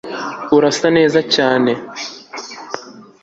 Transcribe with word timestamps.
Urasa 0.55 0.87
neza 0.97 1.19
cyane 1.35 1.71